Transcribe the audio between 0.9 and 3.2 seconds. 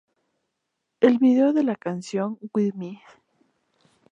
El vídeo de la canción "Why Me?